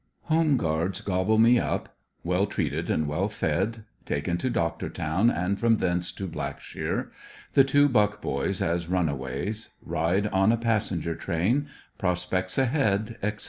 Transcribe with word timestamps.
HOME 0.23 0.57
GUAEDS 0.57 1.01
GOBBLE 1.01 1.37
ME 1.37 1.59
UP— 1.59 1.87
WELL 2.23 2.47
TREATED 2.47 2.89
AND 2.89 3.07
WELL 3.07 3.29
FED— 3.29 3.83
TAKEN 4.07 4.39
TO 4.39 4.49
DOCTORTOWN 4.49 5.29
AND 5.29 5.59
FROM 5.59 5.75
THENCE 5.75 6.11
TO 6.13 6.25
BLACKSHEAR— 6.25 7.11
THE 7.53 7.63
TWO 7.63 7.87
BUCK 7.87 8.19
BOYS 8.19 8.63
AS 8.63 8.87
RUNAWAYS— 8.89 9.69
RIDE 9.83 10.25
ON 10.29 10.51
A 10.51 10.57
PASSENGER 10.57 11.13
TRAIN— 11.13 11.67
PROSPECTS 11.99 12.57
AHEAD, 12.57 13.17
ETC. 13.21 13.39